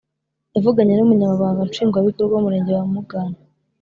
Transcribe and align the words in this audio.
Yavuganye 0.55 0.93
n 0.95 1.01
umunyamabanga 1.05 1.67
nshingwabikorwa 1.67 2.33
w 2.35 2.39
umurenge 2.41 2.71
wa 2.73 2.85
mugano 2.93 3.37